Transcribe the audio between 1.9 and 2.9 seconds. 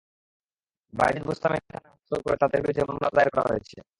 হস্তান্তর করে তাঁদের বিরুদ্ধে